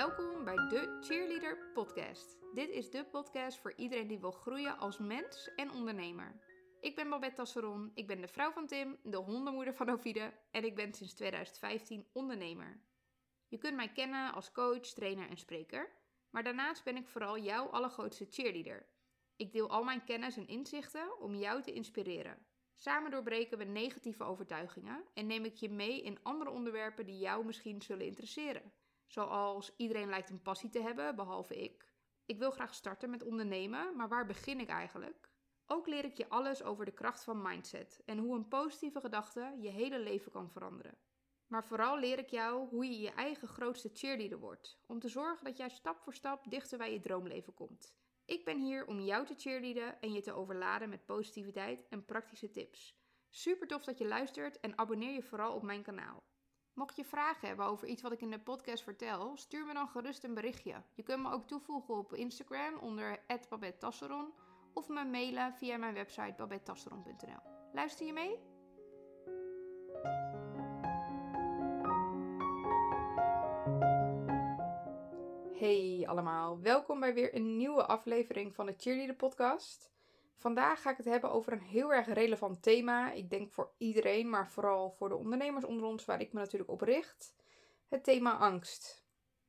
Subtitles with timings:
[0.00, 2.38] Welkom bij de Cheerleader Podcast.
[2.54, 6.40] Dit is de podcast voor iedereen die wil groeien als mens en ondernemer.
[6.80, 10.64] Ik ben Babette Tasseron, ik ben de vrouw van Tim, de hondenmoeder van Ovide en
[10.64, 12.80] ik ben sinds 2015 ondernemer.
[13.48, 15.92] Je kunt mij kennen als coach, trainer en spreker,
[16.30, 18.86] maar daarnaast ben ik vooral jouw allergrootste cheerleader.
[19.36, 22.46] Ik deel al mijn kennis en inzichten om jou te inspireren.
[22.74, 27.44] Samen doorbreken we negatieve overtuigingen en neem ik je mee in andere onderwerpen die jou
[27.44, 28.72] misschien zullen interesseren.
[29.10, 31.92] Zoals iedereen lijkt een passie te hebben, behalve ik.
[32.24, 35.30] Ik wil graag starten met ondernemen, maar waar begin ik eigenlijk?
[35.66, 39.56] Ook leer ik je alles over de kracht van mindset en hoe een positieve gedachte
[39.60, 40.98] je hele leven kan veranderen.
[41.46, 45.44] Maar vooral leer ik jou hoe je je eigen grootste cheerleader wordt, om te zorgen
[45.44, 47.94] dat jij stap voor stap dichter bij je droomleven komt.
[48.24, 52.50] Ik ben hier om jou te cheerleaden en je te overladen met positiviteit en praktische
[52.50, 52.98] tips.
[53.28, 56.29] Super tof dat je luistert en abonneer je vooral op mijn kanaal.
[56.80, 59.88] Mocht je vragen hebben over iets wat ik in de podcast vertel, stuur me dan
[59.88, 60.82] gerust een berichtje.
[60.94, 64.32] Je kunt me ook toevoegen op Instagram onder @babettasseron
[64.74, 67.40] of me mailen via mijn website babettasseron.nl.
[67.72, 68.38] Luister je mee?
[75.58, 79.92] Hey allemaal, welkom bij weer een nieuwe aflevering van de Cheerleader Podcast.
[80.40, 83.12] Vandaag ga ik het hebben over een heel erg relevant thema.
[83.12, 86.70] Ik denk voor iedereen, maar vooral voor de ondernemers onder ons, waar ik me natuurlijk
[86.70, 87.34] op richt.
[87.88, 89.04] Het thema angst.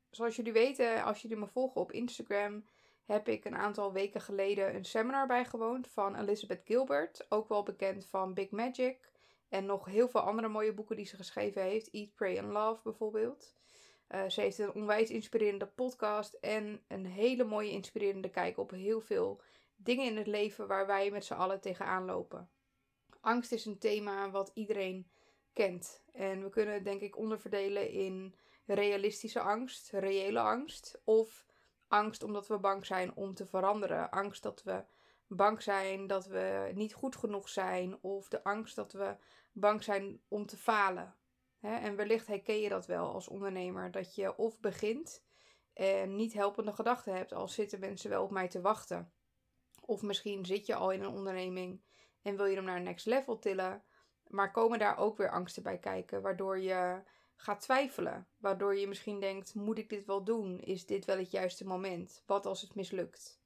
[0.09, 2.65] Zoals jullie weten, als jullie me volgen op Instagram,
[3.05, 8.05] heb ik een aantal weken geleden een seminar bijgewoond van Elizabeth Gilbert, ook wel bekend
[8.05, 9.09] van Big Magic.
[9.49, 11.89] En nog heel veel andere mooie boeken die ze geschreven heeft.
[11.89, 13.55] Eat, Pray and Love bijvoorbeeld.
[14.09, 19.01] Uh, ze heeft een onwijs inspirerende podcast en een hele mooie inspirerende kijk op heel
[19.01, 19.41] veel
[19.83, 22.49] dingen in het leven waar wij met z'n allen tegenaan lopen.
[23.21, 25.11] Angst is een thema wat iedereen
[25.53, 26.03] kent.
[26.11, 31.01] En we kunnen het denk ik onderverdelen in realistische angst, reële angst.
[31.03, 31.45] Of
[31.87, 34.09] angst omdat we bang zijn om te veranderen.
[34.09, 34.83] Angst dat we
[35.27, 37.97] bang zijn dat we niet goed genoeg zijn.
[38.01, 39.15] Of de angst dat we
[39.51, 41.15] bang zijn om te falen.
[41.59, 43.91] en wellicht herken je dat wel als ondernemer.
[43.91, 45.23] Dat je of begint
[45.73, 47.33] en niet helpende gedachten hebt.
[47.33, 49.11] Als zitten mensen wel op mij te wachten.
[49.91, 51.81] Of misschien zit je al in een onderneming
[52.21, 53.83] en wil je hem naar een next level tillen.
[54.27, 57.03] Maar komen daar ook weer angsten bij kijken, waardoor je
[57.35, 58.27] gaat twijfelen.
[58.37, 60.59] Waardoor je misschien denkt: moet ik dit wel doen?
[60.59, 62.23] Is dit wel het juiste moment?
[62.25, 63.41] Wat als het mislukt?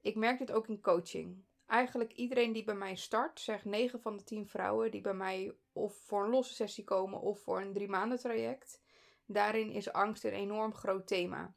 [0.00, 1.44] Ik merk dit ook in coaching.
[1.66, 5.54] Eigenlijk iedereen die bij mij start, zegt 9 van de 10 vrouwen die bij mij
[5.72, 8.80] of voor een losse sessie komen of voor een drie maanden traject.
[9.26, 11.54] Daarin is angst een enorm groot thema.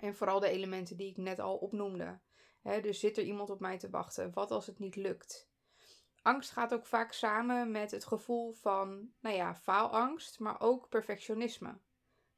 [0.00, 2.20] En vooral de elementen die ik net al opnoemde
[2.62, 4.32] dus zit er iemand op mij te wachten?
[4.32, 5.50] Wat als het niet lukt?
[6.22, 11.78] Angst gaat ook vaak samen met het gevoel van, nou ja, faalangst, maar ook perfectionisme.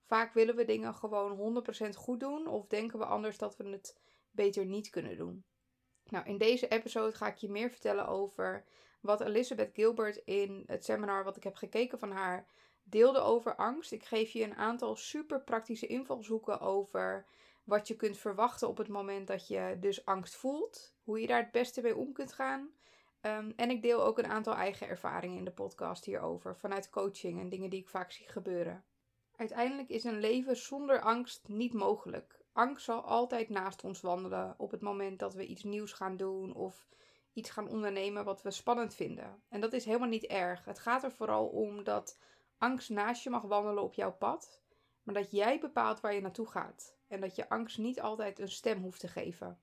[0.07, 3.99] Vaak willen we dingen gewoon 100% goed doen of denken we anders dat we het
[4.31, 5.45] beter niet kunnen doen.
[6.05, 8.65] Nou, in deze episode ga ik je meer vertellen over
[9.01, 12.47] wat Elizabeth Gilbert in het seminar wat ik heb gekeken van haar
[12.83, 13.93] deelde over angst.
[13.93, 17.27] Ik geef je een aantal super praktische invalshoeken over
[17.65, 20.95] wat je kunt verwachten op het moment dat je dus angst voelt.
[21.03, 22.71] Hoe je daar het beste mee om kunt gaan.
[23.21, 26.57] Ehm, en ik deel ook een aantal eigen ervaringen in de podcast hierover.
[26.57, 28.85] Vanuit coaching en dingen die ik vaak zie gebeuren.
[29.37, 32.43] Uiteindelijk is een leven zonder angst niet mogelijk.
[32.53, 36.55] Angst zal altijd naast ons wandelen op het moment dat we iets nieuws gaan doen
[36.55, 36.89] of
[37.33, 39.43] iets gaan ondernemen wat we spannend vinden.
[39.49, 40.65] En dat is helemaal niet erg.
[40.65, 42.19] Het gaat er vooral om dat
[42.59, 44.63] angst naast je mag wandelen op jouw pad,
[45.05, 46.97] maar dat jij bepaalt waar je naartoe gaat.
[47.09, 49.61] En dat je angst niet altijd een stem hoeft te geven.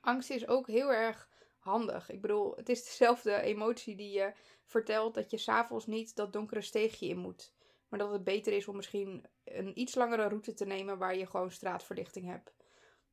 [0.00, 1.28] Angst is ook heel erg
[1.58, 2.10] handig.
[2.10, 4.32] Ik bedoel, het is dezelfde emotie die je
[4.64, 7.52] vertelt dat je s'avonds niet dat donkere steegje in moet.
[7.88, 11.26] Maar dat het beter is om misschien een iets langere route te nemen waar je
[11.26, 12.54] gewoon straatverlichting hebt.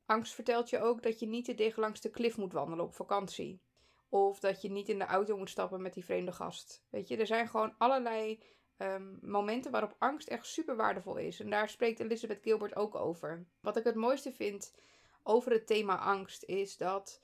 [0.05, 2.93] Angst vertelt je ook dat je niet te dicht langs de klif moet wandelen op
[2.93, 3.61] vakantie.
[4.09, 6.83] Of dat je niet in de auto moet stappen met die vreemde gast.
[6.89, 8.43] Weet je, er zijn gewoon allerlei
[8.83, 11.39] um, momenten waarop angst echt super waardevol is.
[11.39, 13.45] En daar spreekt Elizabeth Gilbert ook over.
[13.59, 14.73] Wat ik het mooiste vind
[15.23, 17.21] over het thema angst is dat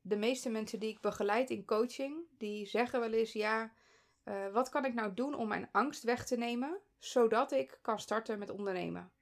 [0.00, 3.72] de meeste mensen die ik begeleid in coaching, die zeggen wel eens ja,
[4.24, 8.00] uh, wat kan ik nou doen om mijn angst weg te nemen, zodat ik kan
[8.00, 9.12] starten met ondernemen?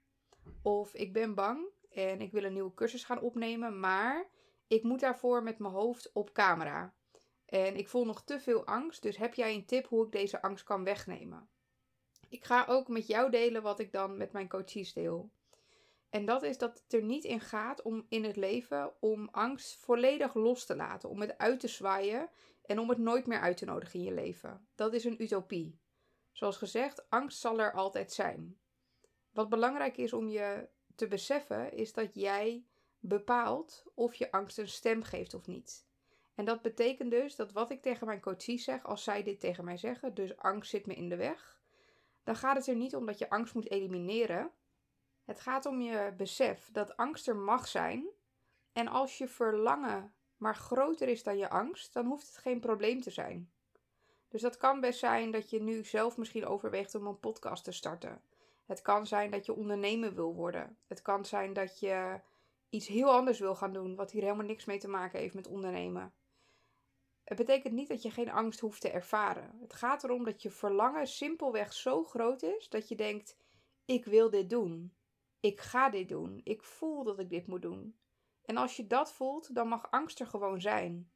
[0.62, 4.28] Of ik ben bang en ik wil een nieuwe cursus gaan opnemen, maar
[4.66, 6.94] ik moet daarvoor met mijn hoofd op camera.
[7.46, 10.42] En ik voel nog te veel angst, dus heb jij een tip hoe ik deze
[10.42, 11.48] angst kan wegnemen?
[12.28, 15.30] Ik ga ook met jou delen wat ik dan met mijn coaches deel.
[16.10, 19.76] En dat is dat het er niet in gaat om in het leven om angst
[19.76, 22.28] volledig los te laten, om het uit te zwaaien
[22.66, 24.66] en om het nooit meer uit te nodigen in je leven.
[24.74, 25.78] Dat is een utopie.
[26.32, 28.58] Zoals gezegd, angst zal er altijd zijn.
[29.32, 32.64] Wat belangrijk is om je te beseffen is dat jij
[32.98, 35.86] bepaalt of je angst een stem geeft of niet.
[36.34, 39.64] En dat betekent dus dat wat ik tegen mijn coaches zeg, als zij dit tegen
[39.64, 41.55] mij zeggen, dus angst zit me in de weg,
[42.26, 44.50] dan gaat het er niet om dat je angst moet elimineren.
[45.24, 48.06] Het gaat om je besef dat angst er mag zijn.
[48.72, 53.00] En als je verlangen maar groter is dan je angst, dan hoeft het geen probleem
[53.00, 53.50] te zijn.
[54.28, 57.72] Dus dat kan best zijn dat je nu zelf misschien overweegt om een podcast te
[57.72, 58.20] starten.
[58.64, 60.76] Het kan zijn dat je ondernemer wil worden.
[60.86, 62.20] Het kan zijn dat je
[62.68, 65.46] iets heel anders wil gaan doen, wat hier helemaal niks mee te maken heeft met
[65.46, 66.12] ondernemen.
[67.26, 69.58] Het betekent niet dat je geen angst hoeft te ervaren.
[69.60, 73.36] Het gaat erom dat je verlangen simpelweg zo groot is dat je denkt:
[73.84, 74.96] ik wil dit doen.
[75.40, 76.40] Ik ga dit doen.
[76.44, 77.98] Ik voel dat ik dit moet doen.
[78.44, 81.10] En als je dat voelt, dan mag angst er gewoon zijn.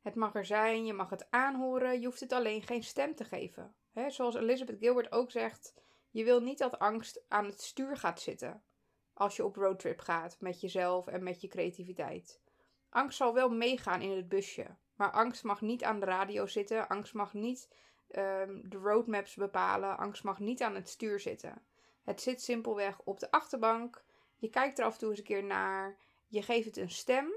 [0.00, 3.24] Het mag er zijn, je mag het aanhoren, je hoeft het alleen geen stem te
[3.24, 3.74] geven.
[4.06, 5.74] zoals Elizabeth Gilbert ook zegt,
[6.10, 8.64] je wil niet dat angst aan het stuur gaat zitten
[9.12, 12.40] als je op roadtrip gaat met jezelf en met je creativiteit.
[12.88, 16.88] Angst zal wel meegaan in het busje, maar angst mag niet aan de radio zitten,
[16.88, 17.68] angst mag niet
[18.16, 21.62] um, de roadmaps bepalen, angst mag niet aan het stuur zitten.
[22.02, 24.04] Het zit simpelweg op de achterbank,
[24.36, 25.96] je kijkt er af en toe eens een keer naar,
[26.28, 27.32] je geeft het een stem,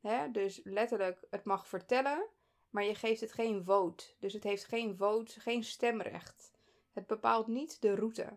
[0.00, 0.30] hè?
[0.30, 2.26] dus letterlijk het mag vertellen,
[2.70, 4.04] maar je geeft het geen vote.
[4.18, 6.50] Dus het heeft geen vote, geen stemrecht.
[6.92, 8.36] Het bepaalt niet de route.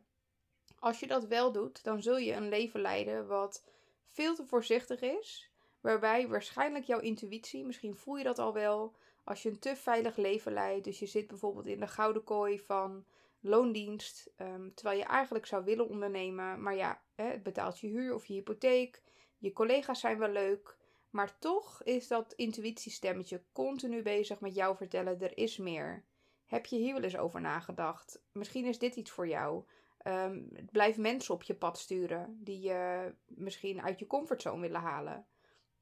[0.80, 3.66] Als je dat wel doet, dan zul je een leven leiden wat
[4.10, 5.52] veel te voorzichtig is,
[5.86, 10.16] waarbij waarschijnlijk jouw intuïtie, misschien voel je dat al wel, als je een te veilig
[10.16, 13.06] leven leidt, dus je zit bijvoorbeeld in de gouden kooi van
[13.40, 18.26] loondienst, um, terwijl je eigenlijk zou willen ondernemen, maar ja, het betaalt je huur of
[18.26, 19.02] je hypotheek,
[19.38, 20.78] je collega's zijn wel leuk,
[21.10, 26.04] maar toch is dat intuïtiestemmetje continu bezig met jou vertellen: er is meer.
[26.46, 28.22] Heb je hier wel eens over nagedacht?
[28.32, 29.64] Misschien is dit iets voor jou.
[30.08, 35.26] Um, blijf mensen op je pad sturen die je misschien uit je comfortzone willen halen.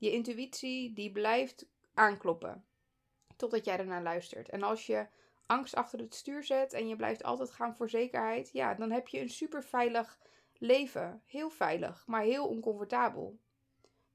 [0.03, 2.65] Je intuïtie die blijft aankloppen
[3.35, 4.50] totdat jij ernaar luistert.
[4.50, 5.07] En als je
[5.45, 9.07] angst achter het stuur zet en je blijft altijd gaan voor zekerheid, ja, dan heb
[9.07, 10.19] je een super veilig
[10.57, 11.21] leven.
[11.25, 13.39] Heel veilig, maar heel oncomfortabel.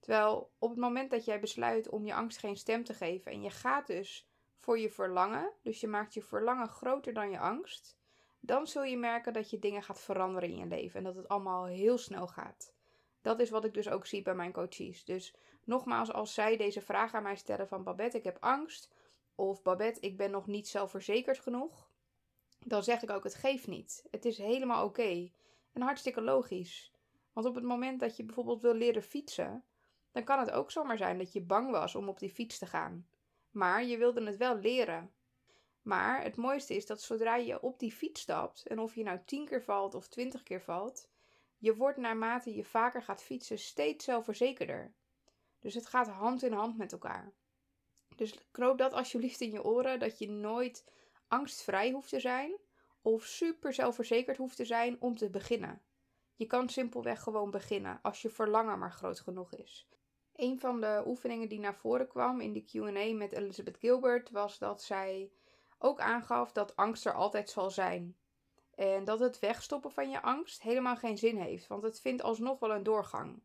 [0.01, 3.43] Terwijl op het moment dat jij besluit om je angst geen stem te geven en
[3.43, 7.99] je gaat dus voor je verlangen, dus je maakt je verlangen groter dan je angst,
[8.41, 11.29] dan zul je merken dat je dingen gaat veranderen in je leven en dat het
[11.29, 12.73] allemaal heel snel gaat.
[13.23, 15.05] Dat is wat ik dus ook zie bij mijn coaches.
[15.05, 15.35] Dus
[15.69, 18.95] nogmaals, als zij deze vraag aan mij stellen van Babette, ik heb angst,
[19.35, 21.91] of Babette, ik ben nog niet zelfverzekerd genoeg,
[22.59, 24.05] dan zeg ik ook, het geeft niet.
[24.11, 25.31] Het is helemaal oké
[25.73, 26.93] en hartstikke logisch.
[27.33, 29.65] Want op het moment dat je bijvoorbeeld wil leren fietsen,
[30.13, 32.67] dan kan het ook zomaar zijn dat je bang was om op die fiets te
[32.67, 33.09] gaan.
[33.51, 35.13] Maar je wilde het wel leren.
[35.83, 39.19] Maar het mooiste is dat zodra je op die fiets stapt, en of je nou
[39.25, 41.09] 10 keer valt of 20 keer valt,
[41.59, 44.95] je wordt naarmate je vaker gaat fietsen steeds zelfverzekerder.
[45.61, 47.33] Dus het gaat hand in hand met elkaar.
[48.17, 50.85] Dus knoop dat alsjeblieft in je oren dat je nooit
[51.29, 52.59] angstvrij hoeft te zijn
[53.03, 55.83] of super zelfverzekerd hoeft te zijn om te beginnen.
[56.35, 59.89] Je kan simpelweg gewoon beginnen als je verlangen maar groot genoeg is.
[60.35, 64.59] Een van de oefeningen die naar voren kwam in de QA met Elizabeth Gilbert was
[64.59, 65.33] dat zij
[65.79, 68.17] ook aangaf dat angst er altijd zal zijn.
[68.75, 72.59] En dat het wegstoppen van je angst helemaal geen zin heeft, want het vindt alsnog
[72.59, 73.43] wel een doorgang.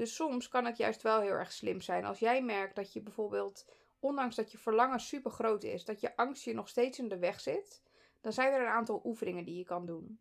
[0.00, 3.00] Dus soms kan het juist wel heel erg slim zijn als jij merkt dat je
[3.00, 3.66] bijvoorbeeld,
[3.98, 7.18] ondanks dat je verlangen super groot is, dat je angst je nog steeds in de
[7.18, 7.82] weg zit,
[8.20, 10.20] dan zijn er een aantal oefeningen die je kan doen.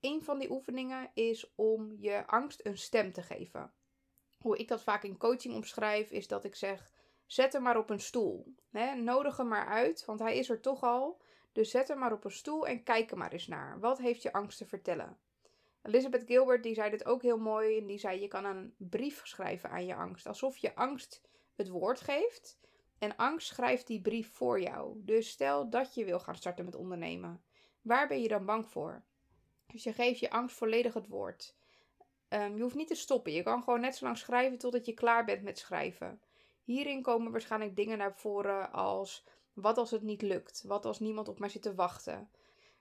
[0.00, 3.72] Een van die oefeningen is om je angst een stem te geven.
[4.38, 6.92] Hoe ik dat vaak in coaching omschrijf, is dat ik zeg:
[7.26, 8.54] zet hem maar op een stoel.
[8.96, 11.20] Nodig hem maar uit, want hij is er toch al.
[11.52, 13.80] Dus zet hem maar op een stoel en kijk er maar eens naar.
[13.80, 15.18] Wat heeft je angst te vertellen?
[15.86, 17.78] Elizabeth Gilbert die zei dit ook heel mooi.
[17.78, 20.26] En die zei: Je kan een brief schrijven aan je angst.
[20.26, 21.20] Alsof je angst
[21.54, 22.58] het woord geeft.
[22.98, 25.00] En angst schrijft die brief voor jou.
[25.04, 27.42] Dus stel dat je wil gaan starten met ondernemen.
[27.82, 29.04] Waar ben je dan bang voor?
[29.66, 31.54] Dus je geeft je angst volledig het woord.
[32.28, 33.32] Ehm, je hoeft niet te stoppen.
[33.32, 36.20] Je kan gewoon net zo lang schrijven totdat je klaar bent met schrijven.
[36.62, 40.62] Hierin komen waarschijnlijk dingen naar voren als: wat als het niet lukt?
[40.66, 42.30] Wat als niemand op mij zit te wachten?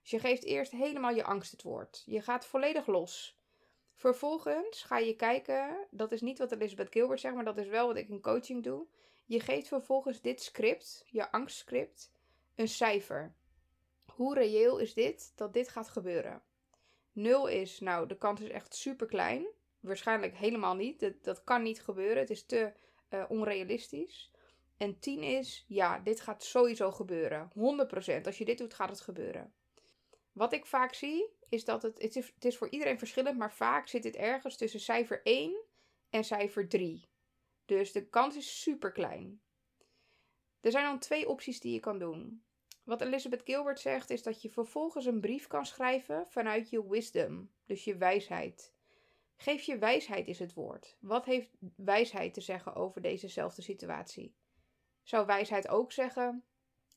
[0.03, 2.03] Dus je geeft eerst helemaal je angst het woord.
[2.05, 3.37] Je gaat volledig los.
[3.93, 7.87] Vervolgens ga je kijken, dat is niet wat Elizabeth Gilbert zegt, maar dat is wel
[7.87, 8.87] wat ik in coaching doe.
[9.25, 12.11] Je geeft vervolgens dit script, je angstscript,
[12.55, 13.35] een cijfer.
[14.05, 16.41] Hoe reëel is dit dat dit gaat gebeuren?
[17.11, 19.45] 0 is, nou, de kans is echt super klein.
[19.79, 20.99] Waarschijnlijk helemaal niet.
[20.99, 22.17] Dat, dat kan niet gebeuren.
[22.17, 22.73] Het is te
[23.09, 24.31] uh, onrealistisch.
[24.77, 27.49] En 10 is, ja, dit gaat sowieso gebeuren.
[27.49, 28.25] 100%.
[28.25, 29.53] Als je dit doet, gaat het gebeuren.
[30.33, 33.53] Wat ik vaak zie, is dat het, het is, het is voor iedereen verschillend, maar
[33.53, 35.63] vaak zit het ergens tussen cijfer 1
[36.09, 37.07] en cijfer 3.
[37.65, 39.41] Dus de kans is super klein.
[40.61, 42.43] Er zijn dan twee opties die je kan doen.
[42.83, 47.51] Wat Elizabeth Gilbert zegt is dat je vervolgens een brief kan schrijven vanuit je wisdom,
[47.65, 48.73] dus je wijsheid.
[49.35, 50.97] Geef je wijsheid is het woord.
[50.99, 54.35] Wat heeft wijsheid te zeggen over dezezelfde situatie?
[55.03, 56.43] Zou wijsheid ook zeggen: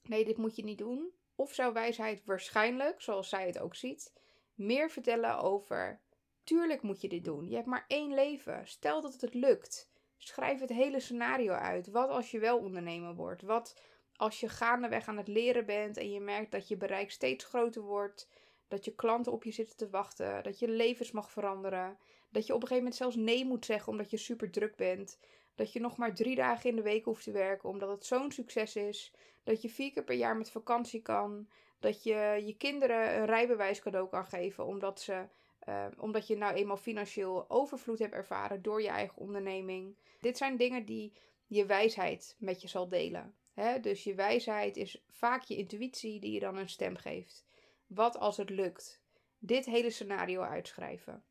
[0.03, 1.13] nee, dit moet je niet doen?
[1.37, 4.13] Of zou wijsheid waarschijnlijk, zoals zij het ook ziet,
[4.55, 6.01] meer vertellen over:
[6.45, 7.49] tuurlijk moet je dit doen.
[7.49, 8.67] Je hebt maar één leven.
[8.67, 9.91] Stel dat het lukt.
[10.17, 11.91] Schrijf het hele scenario uit.
[11.91, 13.43] Wat als je wel ondernemer wordt?
[13.43, 13.77] Wat
[14.17, 17.83] als je gaandeweg aan het leren bent en je merkt dat je bereik steeds groter
[17.83, 18.29] wordt,
[18.69, 21.99] dat je klanten op je zitten te wachten, dat je levens mag veranderen,
[22.31, 25.19] dat je op een gegeven moment zelfs nee moet zeggen omdat je super druk bent,
[25.55, 28.33] dat je nog maar drie dagen in de week hoeft te werken omdat het zo'n
[28.33, 29.13] succes is,
[29.47, 31.49] dat je vier keer per jaar met vakantie kan,
[31.79, 35.27] dat je je kinderen een rijbewijs cadeau kan geven omdat ze
[35.69, 39.97] uh, omdat je nou eenmaal financieel overvloed hebt ervaren door je eigen onderneming.
[40.21, 41.13] Dit zijn dingen die
[41.47, 43.35] je wijsheid met je zal delen.
[43.53, 43.81] Hè?
[43.81, 47.47] Dus je wijsheid is vaak je intuïtie die je dan een stem geeft.
[47.87, 49.03] Wat als het lukt?
[49.39, 51.25] Dit hele scenario uitschrijven.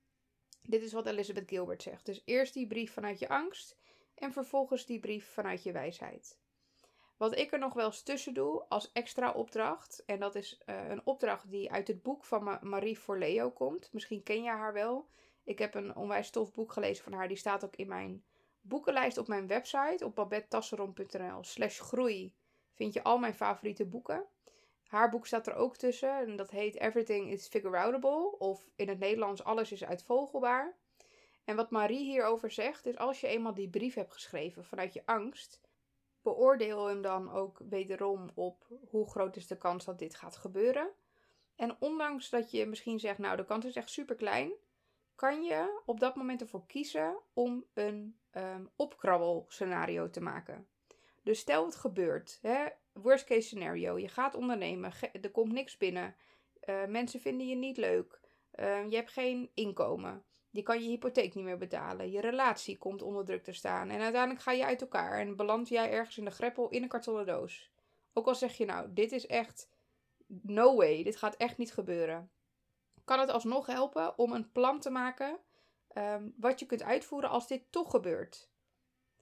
[0.61, 2.05] Dit is wat Elizabeth Gilbert zegt.
[2.05, 3.77] Dus eerst die brief vanuit je angst
[4.15, 6.39] en vervolgens die brief vanuit je wijsheid.
[7.17, 10.89] Wat ik er nog wel eens tussen doe als extra opdracht, en dat is uh,
[10.89, 13.93] een opdracht die uit het boek van Marie Forleo komt.
[13.93, 15.07] Misschien ken je haar wel.
[15.43, 17.27] Ik heb een onwijs tof boek gelezen van haar.
[17.27, 18.23] Die staat ook in mijn
[18.61, 22.33] boekenlijst op mijn website op babettasseron.nl slash groei.
[22.73, 24.25] Vind je al mijn favoriete boeken.
[24.85, 28.37] Haar boek staat er ook tussen en dat heet Everything is Figureoutable.
[28.37, 30.75] Of in het Nederlands Alles is uitvogelbaar.
[31.43, 35.05] En wat Marie hierover zegt is als je eenmaal die brief hebt geschreven vanuit je
[35.05, 35.64] angst
[36.25, 40.89] beoordeel hem dan ook wederom op hoe groot is de kans dat dit gaat gebeuren.
[41.55, 44.51] En ondanks dat je misschien zegt, nou de kans is echt super klein,
[45.15, 50.67] kan je op dat moment ervoor kiezen om een um, opkrabbel scenario te maken.
[51.23, 54.91] Dus stel het gebeurt, hè, worst case scenario, je gaat ondernemen,
[55.21, 56.15] er komt niks binnen,
[56.65, 58.19] uh, mensen vinden je niet leuk,
[58.59, 60.23] uh, je hebt geen inkomen.
[60.55, 62.11] Je kan je hypotheek niet meer betalen.
[62.11, 63.89] Je relatie komt onder druk te staan.
[63.89, 66.89] En uiteindelijk ga je uit elkaar en beland jij ergens in de greppel in een
[66.89, 67.71] kartonnen doos.
[68.13, 69.69] Ook al zeg je nou, dit is echt
[70.27, 72.31] no way, dit gaat echt niet gebeuren.
[73.03, 75.39] Kan het alsnog helpen om een plan te maken
[75.97, 78.49] um, wat je kunt uitvoeren als dit toch gebeurt.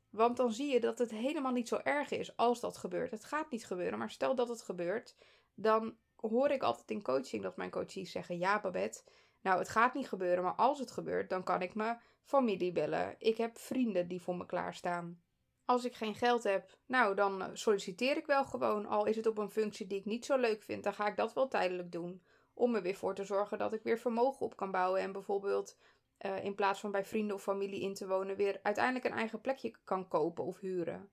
[0.10, 3.12] Want dan zie je dat het helemaal niet zo erg is als dat gebeurt.
[3.12, 5.16] Het gaat niet gebeuren, maar stel dat het gebeurt,
[5.54, 9.04] dan hoor ik altijd in coaching dat mijn coaches zeggen: Ja, Babette,
[9.44, 13.16] nou, het gaat niet gebeuren, maar als het gebeurt, dan kan ik mijn familie bellen.
[13.18, 15.22] Ik heb vrienden die voor me klaarstaan.
[15.66, 18.86] Als ik geen geld heb, nou, dan solliciteer ik wel gewoon.
[18.86, 21.16] Al is het op een functie die ik niet zo leuk vind, dan ga ik
[21.16, 22.24] dat wel tijdelijk doen.
[22.54, 25.02] Om er weer voor te zorgen dat ik weer vermogen op kan bouwen.
[25.02, 25.78] En bijvoorbeeld
[26.26, 29.42] uh, in plaats van bij vrienden of familie in te wonen, weer uiteindelijk een eigen
[29.42, 31.10] plekje kan kopen of huren.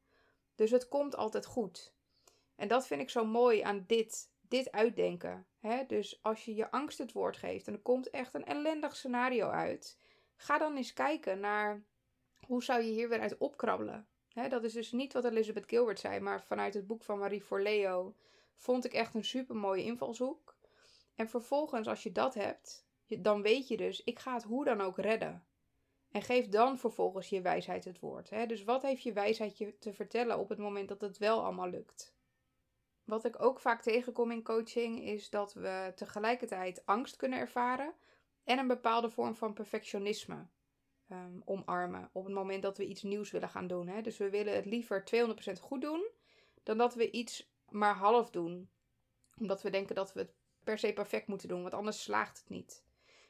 [0.54, 1.94] Dus het komt altijd goed.
[2.56, 5.46] En dat vind ik zo mooi aan dit dit uitdenken.
[5.58, 5.84] Hè?
[5.86, 9.48] Dus als je je angst het woord geeft en er komt echt een ellendig scenario
[9.48, 9.98] uit,
[10.36, 11.84] ga dan eens kijken naar
[12.46, 14.08] hoe zou je hier weer uit opkrabbelen.
[14.32, 17.42] Hè, dat is dus niet wat Elizabeth Gilbert zei, maar vanuit het boek van Marie
[17.42, 18.14] Forleo
[18.54, 20.56] vond ik echt een super mooie invalshoek.
[21.14, 24.80] En vervolgens, als je dat hebt, dan weet je dus, ik ga het hoe dan
[24.80, 25.44] ook redden.
[26.10, 28.30] En geef dan vervolgens je wijsheid het woord.
[28.30, 28.46] Hè?
[28.46, 31.68] Dus wat heeft je wijsheid je te vertellen op het moment dat het wel allemaal
[31.68, 32.14] lukt?
[33.10, 37.94] Wat ik ook vaak tegenkom in coaching is dat we tegelijkertijd angst kunnen ervaren
[38.44, 40.46] en een bepaalde vorm van perfectionisme
[41.08, 43.88] um, omarmen op het moment dat we iets nieuws willen gaan doen.
[43.88, 44.02] Hè?
[44.02, 45.04] Dus we willen het liever
[45.56, 46.08] 200% goed doen
[46.62, 48.70] dan dat we iets maar half doen,
[49.38, 52.48] omdat we denken dat we het per se perfect moeten doen, want anders slaagt het
[52.48, 52.84] niet.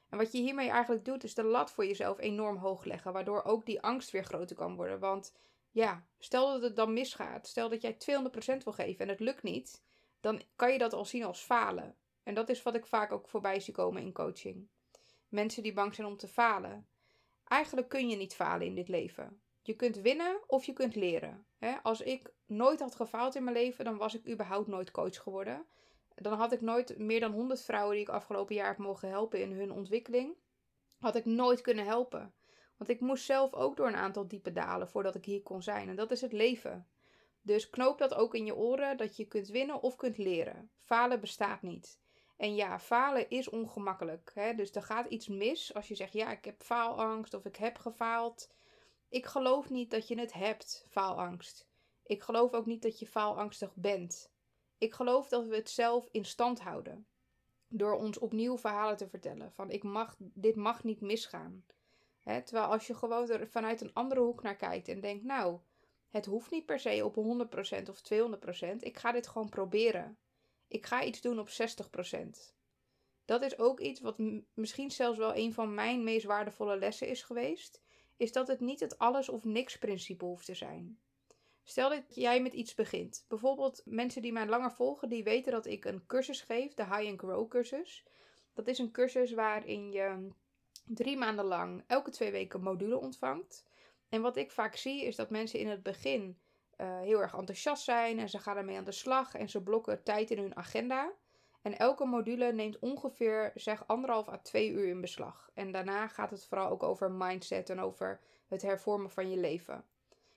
[0.09, 3.45] En wat je hiermee eigenlijk doet, is de lat voor jezelf enorm hoog leggen, waardoor
[3.45, 4.99] ook die angst weer groter kan worden.
[4.99, 5.35] Want
[5.71, 7.49] ja, stel dat het dan misgaat.
[7.49, 7.97] Stel dat jij 200%
[8.65, 9.83] wil geven en het lukt niet.
[10.21, 11.97] Dan kan je dat al zien als falen.
[12.23, 14.69] En dat is wat ik vaak ook voorbij zie komen in coaching.
[15.29, 16.89] Mensen die bang zijn om te falen.
[17.45, 19.41] Eigenlijk kun je niet falen in dit leven.
[19.63, 21.47] Je kunt winnen of je kunt leren.
[21.83, 25.67] Als ik nooit had gefaald in mijn leven, dan was ik überhaupt nooit coach geworden.
[26.15, 29.41] Dan had ik nooit meer dan 100 vrouwen die ik afgelopen jaar heb mogen helpen
[29.41, 30.37] in hun ontwikkeling.
[30.99, 32.35] Had ik nooit kunnen helpen.
[32.81, 35.89] Want ik moest zelf ook door een aantal diepe dalen voordat ik hier kon zijn.
[35.89, 36.89] En dat is het leven.
[37.43, 40.71] Dus knoop dat ook in je oren dat je kunt winnen of kunt leren.
[40.77, 41.99] Falen bestaat niet.
[42.37, 44.31] En ja, falen is ongemakkelijk.
[44.35, 44.55] Hè?
[44.55, 47.79] Dus er gaat iets mis als je zegt: Ja, ik heb faalangst of ik heb
[47.79, 48.51] gefaald.
[49.09, 51.69] Ik geloof niet dat je het hebt, faalangst.
[52.03, 54.33] Ik geloof ook niet dat je faalangstig bent.
[54.79, 57.07] Ik geloof dat we het zelf in stand houden.
[57.69, 59.53] door ons opnieuw verhalen te vertellen.
[59.53, 61.65] Van ik mag, dit mag niet misgaan.
[62.39, 65.59] Terwijl als je gewoon er vanuit een andere hoek naar kijkt en denkt, nou,
[66.09, 68.01] het hoeft niet per se op 100% of
[68.75, 68.77] 200%.
[68.79, 70.19] Ik ga dit gewoon proberen.
[70.69, 71.53] Ik ga iets doen op 60%.
[73.25, 74.19] Dat is ook iets wat
[74.55, 77.83] misschien zelfs wel een van mijn meest waardevolle lessen is geweest.
[78.17, 81.01] Is dat het niet het alles of niks principe hoeft te zijn.
[81.63, 83.25] Stel dat jij met iets begint.
[83.29, 87.09] Bijvoorbeeld mensen die mij langer volgen, die weten dat ik een cursus geef, de High
[87.09, 88.07] and Grow cursus.
[88.55, 90.29] Dat is een cursus waarin je
[90.95, 93.65] drie maanden lang elke twee weken module ontvangt.
[94.09, 96.39] En wat ik vaak zie is dat mensen in het begin
[96.81, 100.03] uh, heel erg enthousiast zijn en ze gaan ermee aan de slag en ze blokken
[100.03, 101.13] tijd in hun agenda.
[101.63, 105.51] En elke module neemt ongeveer zeg anderhalf à twee uur in beslag.
[105.55, 109.85] En daarna gaat het vooral ook over mindset en over het hervormen van je leven.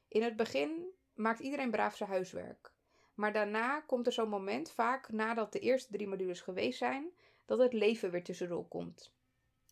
[0.07, 2.71] In het begin maakt iedereen braaf zijn huiswerk.
[3.13, 7.11] Maar daarna komt er zo'n moment, vaak nadat de eerste drie modules geweest zijn,
[7.45, 9.13] dat het leven weer tussendoor komt.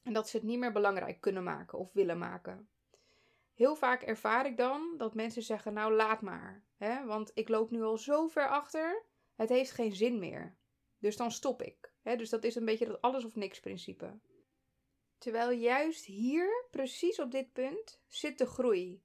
[0.03, 2.69] En dat ze het niet meer belangrijk kunnen maken of willen maken.
[3.53, 6.63] Heel vaak ervaar ik dan dat mensen zeggen: Nou, laat maar.
[6.77, 9.03] Hè, want ik loop nu al zo ver achter,
[9.35, 10.55] het heeft geen zin meer.
[10.99, 11.93] Dus dan stop ik.
[12.01, 14.19] Hè, dus dat is een beetje dat alles of niks principe.
[15.17, 19.03] Terwijl juist hier, precies op dit punt, zit de groei.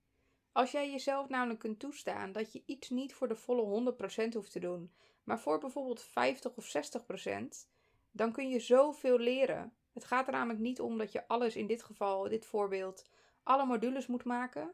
[0.52, 3.94] Als jij jezelf namelijk kunt toestaan dat je iets niet voor de volle
[4.28, 4.92] 100% hoeft te doen,
[5.24, 7.68] maar voor bijvoorbeeld 50 of 60%,
[8.10, 9.75] dan kun je zoveel leren.
[9.96, 13.04] Het gaat er namelijk niet om dat je alles in dit geval, dit voorbeeld,
[13.42, 14.72] alle modules moet maken.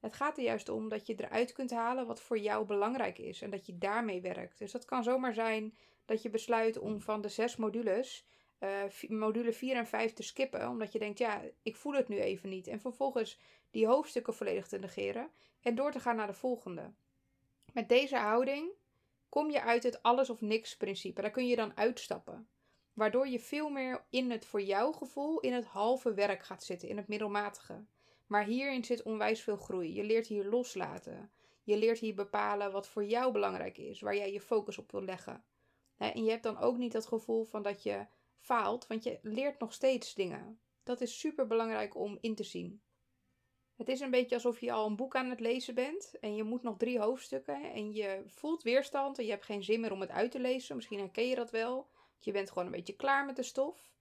[0.00, 3.42] Het gaat er juist om dat je eruit kunt halen wat voor jou belangrijk is
[3.42, 4.58] en dat je daarmee werkt.
[4.58, 8.26] Dus dat kan zomaar zijn dat je besluit om van de zes modules
[8.60, 12.18] uh, module 4 en 5 te skippen, omdat je denkt, ja, ik voel het nu
[12.18, 12.66] even niet.
[12.66, 13.38] En vervolgens
[13.70, 16.92] die hoofdstukken volledig te negeren en door te gaan naar de volgende.
[17.72, 18.70] Met deze houding
[19.28, 21.20] kom je uit het alles of niks principe.
[21.20, 22.48] Daar kun je dan uitstappen.
[22.92, 26.88] Waardoor je veel meer in het voor jou gevoel in het halve werk gaat zitten,
[26.88, 27.84] in het middelmatige.
[28.26, 29.94] Maar hierin zit onwijs veel groei.
[29.94, 31.30] Je leert hier loslaten.
[31.62, 35.02] Je leert hier bepalen wat voor jou belangrijk is, waar jij je focus op wil
[35.02, 35.44] leggen.
[35.96, 38.06] En je hebt dan ook niet het gevoel van dat je
[38.38, 40.60] faalt, want je leert nog steeds dingen.
[40.82, 42.82] Dat is super belangrijk om in te zien.
[43.76, 46.42] Het is een beetje alsof je al een boek aan het lezen bent en je
[46.42, 50.00] moet nog drie hoofdstukken en je voelt weerstand en je hebt geen zin meer om
[50.00, 50.76] het uit te lezen.
[50.76, 51.90] Misschien herken je dat wel.
[52.24, 53.92] Je bent gewoon een beetje klaar met de stof.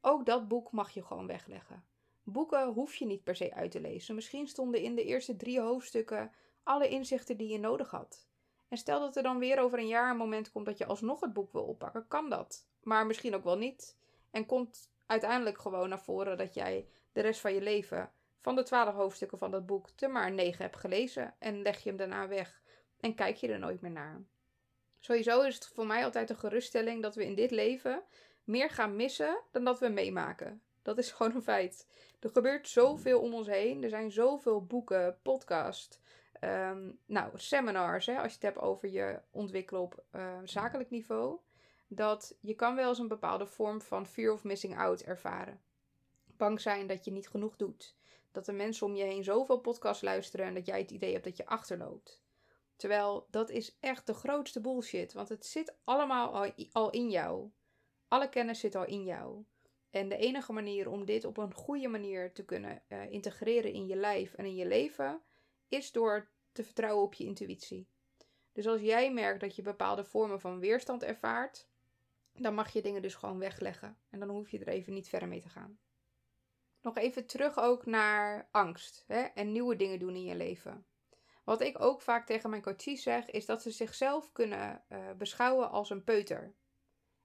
[0.00, 1.84] Ook dat boek mag je gewoon wegleggen.
[2.22, 4.14] Boeken hoef je niet per se uit te lezen.
[4.14, 8.28] Misschien stonden in de eerste drie hoofdstukken alle inzichten die je nodig had.
[8.68, 11.20] En stel dat er dan weer over een jaar een moment komt dat je alsnog
[11.20, 12.66] het boek wil oppakken, kan dat.
[12.82, 13.96] Maar misschien ook wel niet.
[14.30, 18.62] En komt uiteindelijk gewoon naar voren dat jij de rest van je leven van de
[18.62, 21.34] twaalf hoofdstukken van dat boek te maar negen hebt gelezen.
[21.38, 22.62] En leg je hem daarna weg
[23.00, 24.24] en kijk je er nooit meer naar.
[25.00, 28.02] Sowieso is het voor mij altijd een geruststelling dat we in dit leven
[28.44, 30.62] meer gaan missen dan dat we meemaken.
[30.82, 31.86] Dat is gewoon een feit.
[32.20, 33.82] Er gebeurt zoveel om ons heen.
[33.82, 35.98] Er zijn zoveel boeken, podcasts,
[36.40, 41.38] um, nou, seminars, hè, als je het hebt over je ontwikkelen op uh, zakelijk niveau.
[41.86, 45.60] Dat je kan wel eens een bepaalde vorm van fear of missing out ervaren.
[46.36, 47.94] Bang zijn dat je niet genoeg doet.
[48.32, 51.24] Dat de mensen om je heen zoveel podcasts luisteren en dat jij het idee hebt
[51.24, 52.22] dat je achterloopt.
[52.80, 55.12] Terwijl dat is echt de grootste bullshit.
[55.12, 57.50] Want het zit allemaal al in jou.
[58.08, 59.44] Alle kennis zit al in jou.
[59.90, 63.86] En de enige manier om dit op een goede manier te kunnen uh, integreren in
[63.86, 65.20] je lijf en in je leven,
[65.68, 67.88] is door te vertrouwen op je intuïtie.
[68.52, 71.68] Dus als jij merkt dat je bepaalde vormen van weerstand ervaart,
[72.32, 73.98] dan mag je dingen dus gewoon wegleggen.
[74.10, 75.78] En dan hoef je er even niet verder mee te gaan.
[76.82, 80.84] Nog even terug ook naar angst hè, en nieuwe dingen doen in je leven.
[81.50, 85.70] Wat ik ook vaak tegen mijn coaches zeg, is dat ze zichzelf kunnen uh, beschouwen
[85.70, 86.54] als een peuter.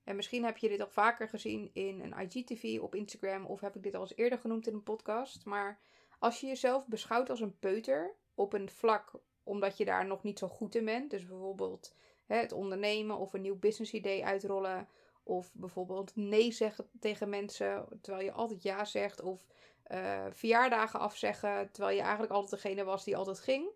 [0.04, 3.76] En misschien heb je dit al vaker gezien in een IGTV op Instagram of heb
[3.76, 5.46] ik dit al eens eerder genoemd in een podcast.
[5.46, 5.80] Maar
[6.20, 9.12] als je jezelf beschouwt als een peuter op een vlak
[9.44, 13.34] omdat je daar nog niet zo goed in bent, dus bijvoorbeeld hè, het ondernemen of
[13.34, 14.88] een nieuw business idee uitrollen
[15.24, 19.46] of bijvoorbeeld nee zeggen tegen mensen terwijl je altijd ja zegt of
[19.92, 23.70] uh, verjaardagen afzeggen terwijl je eigenlijk altijd degene was die altijd ging,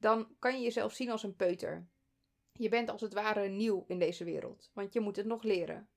[0.00, 1.88] dan kan je jezelf zien als een peuter.
[2.52, 5.88] Je bent als het ware nieuw in deze wereld, want je moet het nog leren.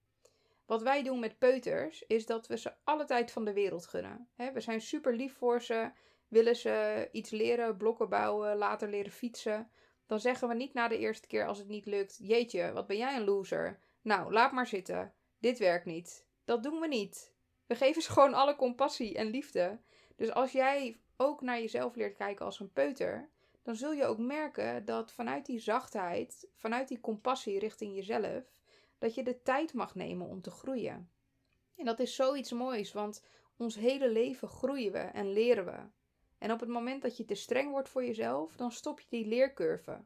[0.66, 4.30] Wat wij doen met peuters is dat we ze alle tijd van de wereld gunnen.
[4.36, 5.92] we zijn super lief voor ze,
[6.28, 9.72] willen ze iets leren, blokken bouwen, later leren fietsen.
[10.06, 12.98] Dan zeggen we niet na de eerste keer als het niet lukt: Jeetje, wat ben
[12.98, 13.80] jij een loser?
[14.02, 15.14] Nou, laat maar zitten.
[15.40, 16.26] Dit werkt niet.
[16.46, 17.34] Dat doen we niet.
[17.66, 19.80] We geven ze gewoon alle compassie en liefde.
[20.16, 23.30] Dus als jij ook naar jezelf leert kijken als een peuter,
[23.64, 28.62] dan zul je ook merken dat vanuit die zachtheid, vanuit die compassie richting jezelf,
[28.98, 31.10] dat je de tijd mag nemen om te groeien.
[31.76, 33.24] En dat is zoiets moois, want
[33.58, 35.80] ons hele leven groeien we en leren we.
[36.38, 39.26] En op het moment dat je te streng wordt voor jezelf, dan stop je die
[39.26, 40.02] leercurve.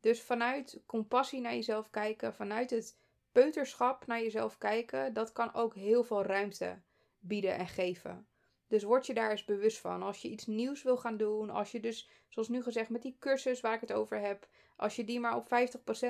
[0.00, 2.98] Dus vanuit compassie naar jezelf kijken, vanuit het
[3.32, 6.82] peuterschap naar jezelf kijken, dat kan ook heel veel ruimte
[7.18, 8.26] bieden en geven.
[8.74, 10.02] Dus word je daar eens bewust van.
[10.02, 13.16] Als je iets nieuws wil gaan doen, als je dus, zoals nu gezegd, met die
[13.18, 15.48] cursus waar ik het over heb, als je die maar op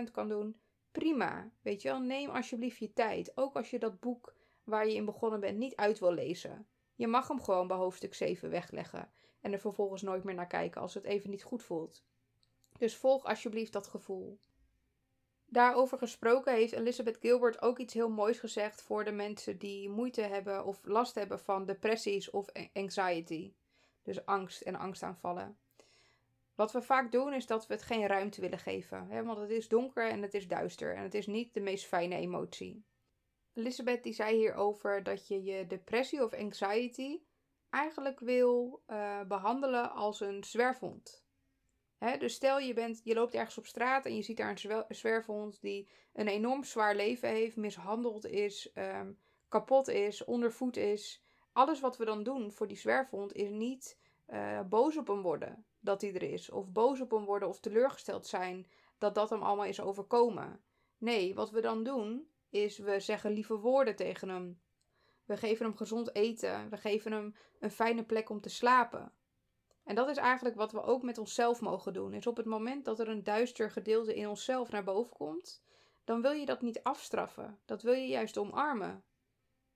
[0.09, 0.57] 50% kan doen,
[0.93, 1.51] prima.
[1.63, 3.37] Weet je wel, neem alsjeblieft je tijd.
[3.37, 6.67] Ook als je dat boek waar je in begonnen bent niet uit wil lezen.
[6.95, 10.81] Je mag hem gewoon bij hoofdstuk 7 wegleggen en er vervolgens nooit meer naar kijken
[10.81, 12.05] als het even niet goed voelt.
[12.79, 14.39] Dus volg alsjeblieft dat gevoel.
[15.55, 20.21] Daarover gesproken heeft Elizabeth Gilbert ook iets heel moois gezegd voor de mensen die moeite
[20.21, 23.55] hebben of last hebben van depressies of anxiety.
[24.03, 25.59] Dus angst en angstaanvallen.
[26.55, 29.07] Wat we vaak doen is dat we het geen ruimte willen geven.
[29.09, 29.25] Hè?
[29.25, 32.17] Want het is donker en het is duister en het is niet de meest fijne
[32.17, 32.85] emotie.
[33.53, 37.21] Elizabeth die zei hierover dat je je depressie of anxiety
[37.71, 41.24] eigenlijk wil uh, behandelen als een zwerfhond
[42.19, 45.61] dus stel je, bent, je loopt ergens op straat en je ziet daar een zwerfhond
[45.61, 49.13] die een enorm zwaar leven heeft, mishandeld is, ehm,
[49.49, 51.25] kapot is, ondervoed is.
[51.53, 55.67] Alles wat we dan doen voor die zwerfhond is niet uh, boos op hem worden
[55.81, 56.51] dat hij er is.
[56.51, 58.67] Of boos op hem worden of teleurgesteld zijn
[58.99, 60.65] dat dat hem allemaal is overkomen.
[60.99, 64.61] Nee, wat we dan doen is we zeggen lieve woorden tegen hem.
[65.25, 66.71] We geven hem gezond eten.
[66.71, 69.13] We geven hem een fijne plek om te slapen.
[69.85, 72.13] En dat is eigenlijk wat we ook met onszelf mogen doen.
[72.13, 75.63] Is op het moment dat er een duister gedeelte in onszelf naar boven komt,
[76.05, 77.59] dan wil je dat niet afstraffen.
[77.65, 79.05] Dat wil je juist omarmen.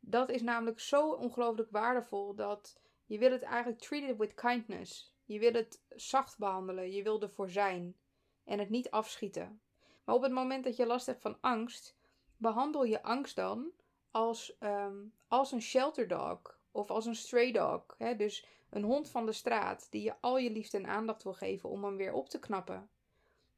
[0.01, 5.17] Dat is namelijk zo ongelooflijk waardevol dat je wil het eigenlijk treat it with kindness.
[5.25, 6.91] Je wil het zacht behandelen.
[6.91, 7.97] Je wil ervoor zijn.
[8.45, 9.61] En het niet afschieten.
[10.05, 11.97] Maar op het moment dat je last hebt van angst,
[12.37, 13.71] behandel je angst dan
[14.11, 17.85] als, um, als een shelter dog of als een stray dog.
[17.99, 18.17] Hè?
[18.17, 21.69] Dus een hond van de straat die je al je liefde en aandacht wil geven
[21.69, 22.89] om hem weer op te knappen.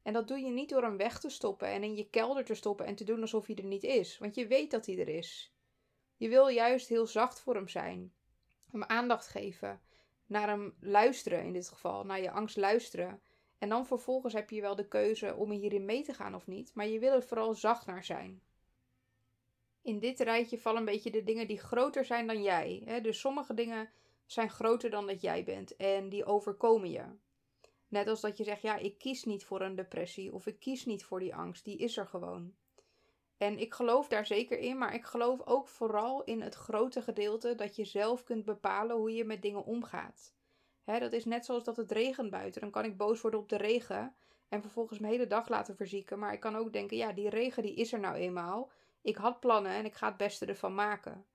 [0.03, 2.55] En dat doe je niet door hem weg te stoppen en in je kelder te
[2.55, 5.07] stoppen en te doen alsof hij er niet is, want je weet dat hij er
[5.07, 5.53] is.
[6.17, 8.13] Je wil juist heel zacht voor hem zijn,
[8.71, 9.81] hem aandacht geven,
[10.25, 13.21] naar hem luisteren in dit geval, naar je angst luisteren.
[13.57, 16.71] En dan vervolgens heb je wel de keuze om hierin mee te gaan of niet,
[16.73, 18.41] maar je wil er vooral zacht naar zijn.
[19.81, 22.81] In dit rijtje vallen een beetje de dingen die groter zijn dan jij.
[22.85, 23.01] Hè?
[23.01, 23.89] Dus sommige dingen
[24.25, 27.05] zijn groter dan dat jij bent en die overkomen je.
[27.87, 30.85] Net als dat je zegt, ja, ik kies niet voor een depressie of ik kies
[30.85, 32.53] niet voor die angst, die is er gewoon.
[33.37, 37.55] En ik geloof daar zeker in, maar ik geloof ook vooral in het grote gedeelte
[37.55, 40.33] dat je zelf kunt bepalen hoe je met dingen omgaat.
[40.83, 42.61] Hè, dat is net zoals dat het regent buiten.
[42.61, 44.15] Dan kan ik boos worden op de regen
[44.49, 46.19] en vervolgens mijn hele dag laten verzieken.
[46.19, 48.71] Maar ik kan ook denken, ja, die regen die is er nou eenmaal.
[49.01, 51.25] Ik had plannen en ik ga het beste ervan maken.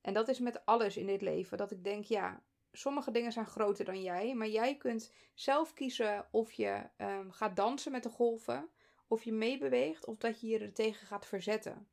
[0.00, 1.58] En dat is met alles in dit leven.
[1.58, 4.34] Dat ik denk, ja, sommige dingen zijn groter dan jij.
[4.34, 8.68] Maar jij kunt zelf kiezen of je um, gaat dansen met de golven.
[9.06, 10.04] Of je meebeweegt.
[10.06, 11.88] Of dat je je er tegen gaat verzetten.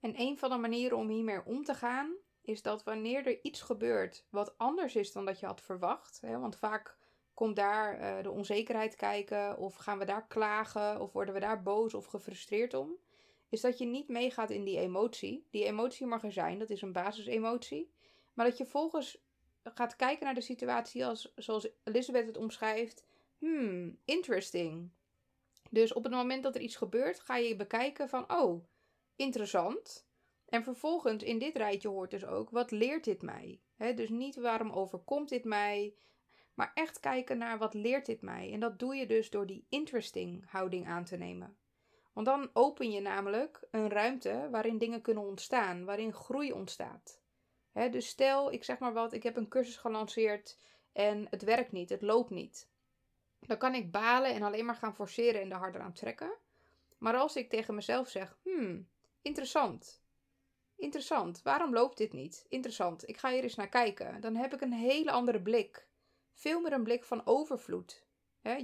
[0.00, 2.14] En een van de manieren om hiermee om te gaan.
[2.40, 6.20] Is dat wanneer er iets gebeurt wat anders is dan dat je had verwacht.
[6.20, 6.96] Hè, want vaak
[7.34, 9.58] komt daar uh, de onzekerheid kijken.
[9.58, 11.00] Of gaan we daar klagen.
[11.00, 12.98] Of worden we daar boos of gefrustreerd om
[13.54, 15.46] is dat je niet meegaat in die emotie.
[15.50, 17.92] Die emotie mag er zijn, dat is een basisemotie.
[18.34, 19.22] Maar dat je volgens
[19.62, 23.04] gaat kijken naar de situatie als, zoals Elizabeth het omschrijft.
[23.38, 24.90] Hmm, interesting.
[25.70, 28.64] Dus op het moment dat er iets gebeurt, ga je bekijken van, oh,
[29.16, 30.06] interessant.
[30.48, 33.60] En vervolgens in dit rijtje hoort dus ook, wat leert dit mij?
[33.94, 35.94] dus niet waarom overkomt dit mij,
[36.54, 38.52] maar echt kijken naar wat leert dit mij.
[38.52, 41.56] En dat doe je dus door die interesting houding aan te nemen.
[42.14, 47.20] Want dan open je namelijk een ruimte waarin dingen kunnen ontstaan, waarin groei ontstaat.
[47.90, 50.58] dus stel, ik zeg maar wat, ik heb een cursus gelanceerd
[50.92, 52.68] en het werkt niet, het loopt niet.
[53.40, 56.32] Dan kan ik balen en alleen maar gaan forceren en de harder aan trekken.
[56.98, 58.88] Maar als ik tegen mezelf zeg, hmm,
[59.22, 60.02] interessant.
[60.76, 62.46] Interessant, waarom loopt dit niet?
[62.48, 64.20] Interessant, ik ga hier eens naar kijken.
[64.20, 65.86] Dan heb ik een hele andere blik.
[66.32, 68.02] Veel meer een blik van overvloed.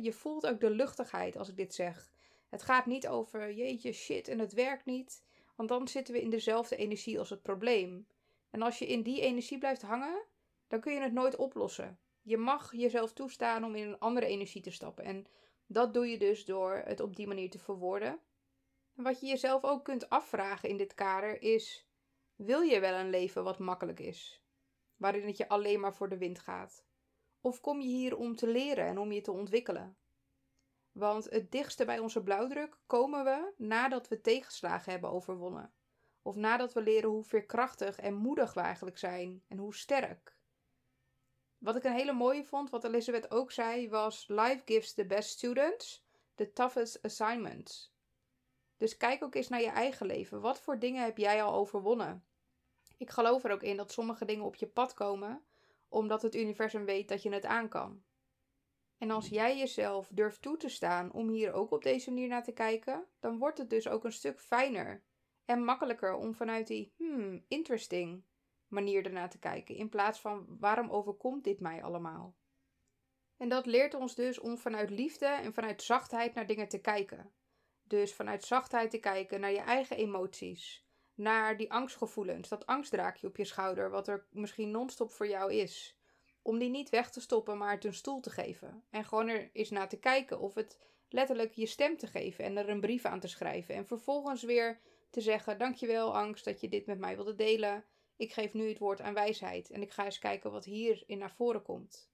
[0.03, 2.11] je voelt ook de luchtigheid als ik dit zeg.
[2.51, 5.25] Het gaat niet over jeetje shit en het werkt niet,
[5.57, 8.07] want dan zitten we in dezelfde energie als het probleem.
[8.51, 10.23] En als je in die energie blijft hangen,
[10.69, 11.99] dan kun je het nooit oplossen.
[12.23, 15.05] Je mag jezelf toestaan om in een andere energie te stappen.
[15.05, 15.27] En
[15.67, 18.21] dat doe je dus door het op die manier te verwoorden.
[18.97, 21.89] En wat je jezelf ook kunt afvragen in dit kader is:
[22.35, 24.43] wil je wel een leven wat makkelijk is?
[24.97, 26.85] Waarin het je alleen maar voor de wind gaat?
[27.41, 29.97] Of kom je hier om te leren en om je te ontwikkelen?
[30.93, 35.73] Want het dichtste bij onze blauwdruk komen we nadat we tegenslagen hebben overwonnen.
[36.23, 40.39] Of nadat we leren hoe veerkrachtig en moedig we eigenlijk zijn en hoe sterk.
[41.59, 45.31] Wat ik een hele mooie vond, wat Elizabeth ook zei, was: Life gives the best
[45.31, 47.93] students the toughest assignments.
[48.77, 50.41] Dus kijk ook eens naar je eigen leven.
[50.41, 52.25] Wat voor dingen heb jij al overwonnen?
[52.97, 55.45] Ik geloof er ook in dat sommige dingen op je pad komen
[55.91, 58.03] omdat het universum weet dat je het aan kan.
[59.01, 62.45] En als jij jezelf durft toe te staan om hier ook op deze manier naar
[62.45, 65.03] te kijken, dan wordt het dus ook een stuk fijner
[65.45, 68.25] en makkelijker om vanuit die hmm, interesting
[68.69, 72.37] manier ernaar te kijken, in plaats van waarom overkomt dit mij allemaal?
[73.37, 77.33] En dat leert ons dus om vanuit liefde en vanuit zachtheid naar dingen te kijken.
[77.83, 83.37] Dus vanuit zachtheid te kijken naar je eigen emoties, naar die angstgevoelens, dat angstdraakje op
[83.37, 86.00] je schouder, wat er misschien non-stop voor jou is.
[86.43, 88.85] Om die niet weg te stoppen, maar het een stoel te geven.
[88.91, 92.57] En gewoon er eens naar te kijken of het letterlijk je stem te geven en
[92.57, 93.75] er een brief aan te schrijven.
[93.75, 97.85] En vervolgens weer te zeggen: Dankjewel, angst, dat je dit met mij wilde delen.
[98.17, 101.35] Ik geef nu het woord aan wijsheid en ik ga eens kijken wat hierin naar
[101.35, 102.11] voren komt.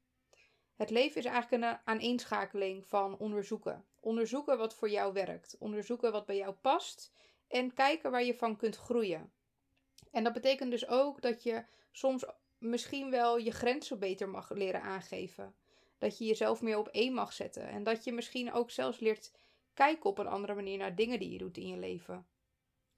[0.77, 3.85] Het leven is eigenlijk een aaneenschakeling van onderzoeken.
[4.01, 7.13] Onderzoeken wat voor jou werkt, onderzoeken wat bij jou past
[7.49, 9.33] en kijken waar je van kunt groeien.
[10.11, 12.25] En dat betekent dus ook dat je soms
[12.67, 15.55] misschien wel je grenzen beter mag leren aangeven.
[15.99, 17.69] Dat je jezelf meer op één mag zetten.
[17.69, 19.33] En dat je misschien ook zelfs leert
[19.75, 22.27] kijken op een andere manier naar dingen die je doet in je leven.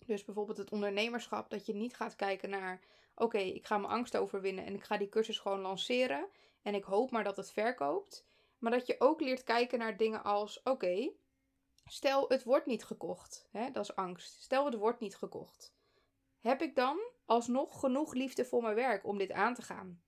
[0.06, 2.80] Dus bijvoorbeeld het ondernemerschap, dat je niet gaat kijken naar:
[3.14, 6.28] oké, ik ga mijn angst overwinnen en ik ga die cursus gewoon lanceren.
[6.62, 8.24] En ik hoop maar dat het verkoopt.
[8.58, 11.10] Maar dat je ook leert kijken naar dingen als: oké,
[11.86, 13.48] stel het wordt niet gekocht.
[13.50, 14.42] Hè, dat is angst.
[14.42, 15.72] Stel het wordt niet gekocht.
[16.40, 20.02] Heb ik dan alsnog genoeg liefde voor mijn werk om dit aan te gaan?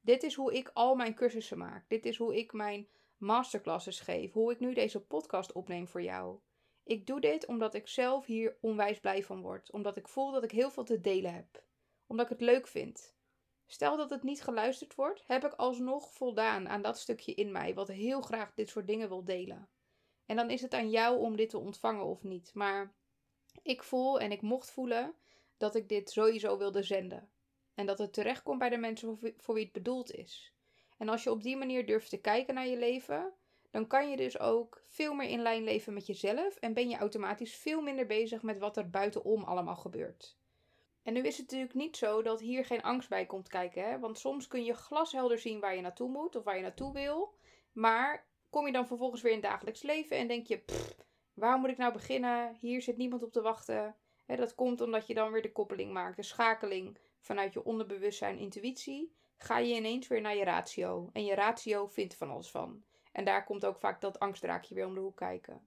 [0.00, 1.88] Dit is hoe ik al mijn cursussen maak.
[1.88, 4.32] Dit is hoe ik mijn masterclasses geef.
[4.32, 6.38] Hoe ik nu deze podcast opneem voor jou.
[6.84, 9.70] Ik doe dit omdat ik zelf hier onwijs blij van word.
[9.72, 11.64] Omdat ik voel dat ik heel veel te delen heb.
[12.06, 13.16] Omdat ik het leuk vind.
[13.66, 17.74] Stel dat het niet geluisterd wordt, heb ik alsnog voldaan aan dat stukje in mij
[17.74, 19.68] wat heel graag dit soort dingen wil delen.
[20.26, 22.54] En dan is het aan jou om dit te ontvangen of niet.
[22.54, 22.94] Maar
[23.62, 25.14] ik voel en ik mocht voelen
[25.64, 27.28] dat ik dit sowieso wilde zenden.
[27.74, 30.52] En dat het terechtkomt bij de mensen voor wie het bedoeld is.
[30.98, 33.32] En als je op die manier durft te kijken naar je leven,
[33.70, 36.96] dan kan je dus ook veel meer in lijn leven met jezelf en ben je
[36.96, 40.36] automatisch veel minder bezig met wat er buitenom allemaal gebeurt.
[41.02, 43.98] En nu is het natuurlijk niet zo dat hier geen angst bij komt kijken, hè?
[43.98, 47.34] want soms kun je glashelder zien waar je naartoe moet of waar je naartoe wil,
[47.72, 50.64] maar kom je dan vervolgens weer in het dagelijks leven en denk je,
[51.34, 52.56] waar moet ik nou beginnen?
[52.60, 53.96] Hier zit niemand op te wachten.
[54.26, 59.14] Dat komt omdat je dan weer de koppeling maakt, de schakeling vanuit je onderbewustzijn, intuïtie,
[59.36, 61.10] ga je ineens weer naar je ratio.
[61.12, 62.84] En je ratio vindt van alles van.
[63.12, 65.66] En daar komt ook vaak dat angstdraakje weer om de hoek kijken.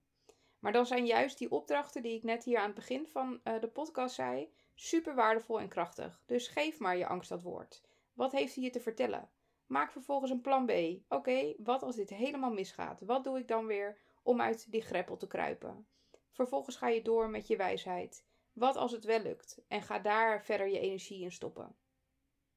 [0.58, 3.60] Maar dan zijn juist die opdrachten die ik net hier aan het begin van uh,
[3.60, 6.22] de podcast zei, super waardevol en krachtig.
[6.26, 7.82] Dus geef maar je angst dat woord.
[8.12, 9.30] Wat heeft hij je te vertellen?
[9.66, 10.72] Maak vervolgens een plan B.
[11.08, 13.00] Oké, wat als dit helemaal misgaat?
[13.00, 15.86] Wat doe ik dan weer om uit die greppel te kruipen?
[16.30, 18.26] Vervolgens ga je door met je wijsheid.
[18.58, 19.58] Wat als het wel lukt?
[19.68, 21.76] En ga daar verder je energie in stoppen.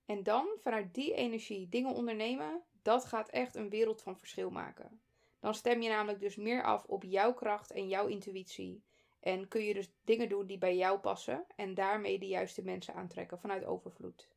[0.06, 5.02] En dan vanuit die energie dingen ondernemen, dat gaat echt een wereld van verschil maken.
[5.40, 8.84] Dan stem je namelijk dus meer af op jouw kracht en jouw intuïtie.
[9.20, 12.94] En kun je dus dingen doen die bij jou passen en daarmee de juiste mensen
[12.94, 14.30] aantrekken vanuit overvloed.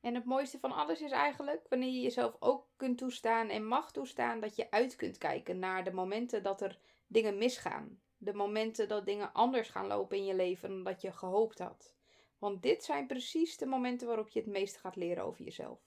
[0.00, 3.92] En het mooiste van alles is eigenlijk wanneer je jezelf ook kunt toestaan en mag
[3.92, 8.02] toestaan dat je uit kunt kijken naar de momenten dat er dingen misgaan.
[8.24, 11.94] De momenten dat dingen anders gaan lopen in je leven dan dat je gehoopt had.
[12.38, 15.80] Want dit zijn precies de momenten waarop je het meeste gaat leren over jezelf.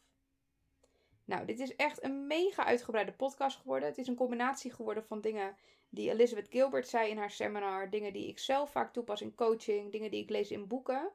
[1.26, 3.90] Nou, dit is echt een mega uitgebreide podcast geworden.
[3.90, 5.58] Het is een combinatie geworden van dingen
[5.90, 9.92] die Elizabeth Gilbert zei in haar seminar, dingen die ik zelf vaak toepas in coaching,
[9.92, 11.12] dingen die ik lees in boeken.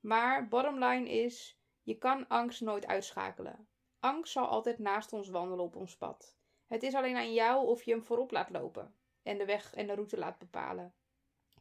[0.00, 3.68] Maar bottom line is, je kan angst nooit uitschakelen.
[4.00, 6.36] Angst zal altijd naast ons wandelen op ons pad.
[6.66, 9.86] Het is alleen aan jou of je hem voorop laat lopen en de weg en
[9.86, 10.94] de route laat bepalen.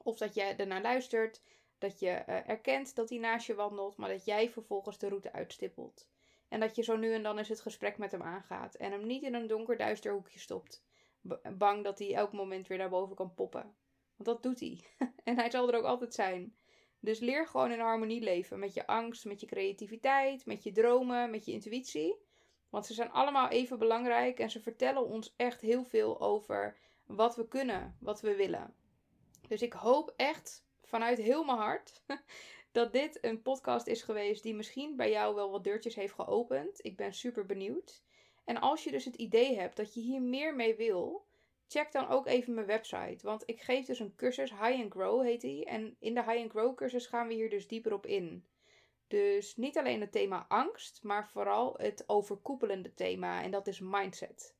[0.04, 1.41] Of dat je ernaar luistert,
[1.78, 5.32] dat je uh, erkent dat hij naast je wandelt, maar dat jij vervolgens de route
[5.32, 6.08] uitstippelt.
[6.48, 9.06] En dat je zo nu en dan eens het gesprek met hem aangaat en hem
[9.06, 10.86] niet in een donker duister hoekje stopt.
[11.58, 13.76] bang dat hij elk moment weer naar boven kan poppen.
[14.15, 14.84] Want dat doet hij.
[15.24, 16.56] en hij zal er ook altijd zijn.
[17.00, 21.30] Dus leer gewoon in harmonie leven met je angst, met je creativiteit, met je dromen,
[21.30, 22.26] met je intuïtie.
[22.70, 27.36] Want ze zijn allemaal even belangrijk en ze vertellen ons echt heel veel over wat
[27.36, 28.74] we kunnen, wat we willen.
[29.48, 32.04] Dus ik hoop echt vanuit heel mijn hart
[32.72, 36.86] dat dit een podcast is geweest die misschien bij jou wel wat deurtjes heeft geopend.
[36.86, 38.04] Ik ben super benieuwd.
[38.46, 41.26] En als je dus het idee hebt dat je hier meer mee wil,
[41.67, 43.17] check dan ook even mijn website.
[43.22, 45.65] Want ik geef dus een cursus, High and Grow heet die.
[45.65, 48.46] En in de High and Grow cursus gaan we hier dus dieper op in.
[49.08, 53.43] Dus niet alleen het thema angst, maar vooral het overkoepelende thema.
[53.43, 54.56] En dat is mindset.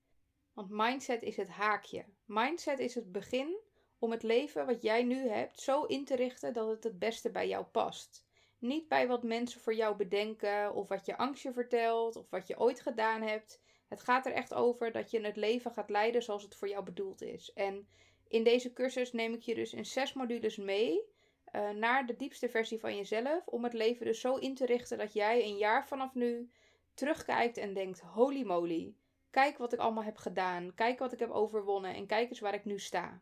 [0.54, 2.06] Want mindset is het haakje.
[2.28, 3.58] Mindset is het begin
[4.00, 7.32] om het leven wat jij nu hebt zo in te richten dat het het beste
[7.32, 8.26] bij jou past.
[8.60, 12.48] Niet bij wat mensen voor jou bedenken, of wat je angst je vertelt, of wat
[12.48, 13.62] je ooit gedaan hebt.
[13.88, 16.84] Het gaat er echt over dat je het leven gaat leiden zoals het voor jou
[16.84, 17.54] bedoeld is.
[17.54, 17.88] En
[18.28, 21.02] in deze cursus neem ik je dus in zes modules mee
[21.56, 23.48] uh, naar de diepste versie van jezelf.
[23.48, 26.50] Om het leven dus zo in te richten dat jij een jaar vanaf nu
[26.94, 28.96] terugkijkt en denkt: holy moly,
[29.30, 30.74] kijk wat ik allemaal heb gedaan.
[30.76, 33.22] Kijk wat ik heb overwonnen en kijk eens waar ik nu sta.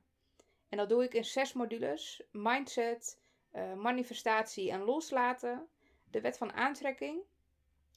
[0.70, 3.20] En dat doe ik in zes modules: mindset,
[3.54, 5.68] uh, manifestatie en loslaten,
[6.12, 7.22] de wet van aantrekking,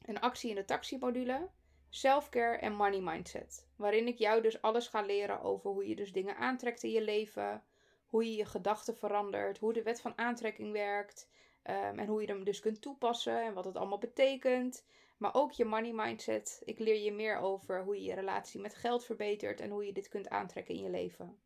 [0.02, 1.48] een actie in de taxi-module,
[1.88, 3.66] selfcare en money mindset.
[3.76, 7.02] Waarin ik jou dus alles ga leren over hoe je dus dingen aantrekt in je
[7.02, 7.62] leven,
[8.06, 11.28] hoe je je gedachten verandert, hoe de wet van aantrekking werkt
[11.64, 14.84] um, en hoe je hem dus kunt toepassen en wat het allemaal betekent.
[15.18, 16.62] Maar ook je money mindset.
[16.64, 19.92] Ik leer je meer over hoe je je relatie met geld verbetert en hoe je
[19.92, 21.38] dit kunt aantrekken in je leven.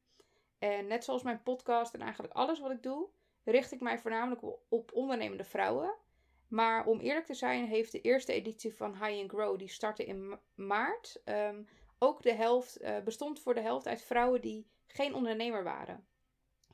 [0.59, 3.09] En net zoals mijn podcast en eigenlijk alles wat ik doe,
[3.45, 5.95] richt ik mij voornamelijk op ondernemende vrouwen.
[6.49, 10.05] Maar om eerlijk te zijn, heeft de eerste editie van High and Grow, die startte
[10.05, 15.15] in maart, um, ook de helft, uh, bestond voor de helft uit vrouwen die geen
[15.15, 16.07] ondernemer waren.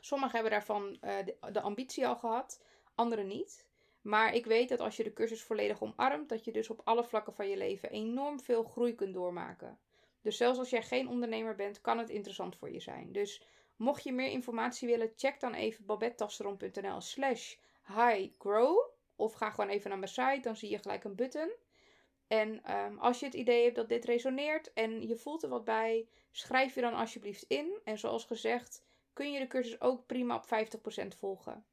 [0.00, 2.62] Sommigen hebben daarvan uh, de, de, ambitie al gehad,
[2.94, 3.67] anderen niet.
[4.09, 7.05] Maar ik weet dat als je de cursus volledig omarmt, dat je dus op alle
[7.05, 9.79] vlakken van je leven enorm veel groei kunt doormaken.
[10.23, 13.12] Dus zelfs als jij geen ondernemer bent, kan het interessant voor je zijn.
[13.12, 13.42] Dus
[13.77, 18.90] mocht je meer informatie willen, check dan even babettetasseron.nl slash highgrow.
[19.16, 21.51] Of ga gewoon even naar mijn site, dan zie je gelijk een button.
[22.27, 25.64] En um, als je het idee hebt dat dit resoneert en je voelt er wat
[25.64, 27.79] bij, schrijf je dan alsjeblieft in.
[27.85, 30.44] En zoals gezegd, kun je de cursus ook prima op
[31.05, 31.64] 50% volgen.